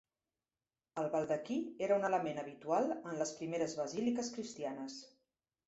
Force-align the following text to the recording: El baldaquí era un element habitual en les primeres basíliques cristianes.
El 1.01 1.09
baldaquí 1.15 1.57
era 1.89 1.99
un 2.01 2.09
element 2.09 2.43
habitual 2.45 2.89
en 2.95 3.21
les 3.21 3.37
primeres 3.43 3.79
basíliques 3.83 4.33
cristianes. 4.39 5.01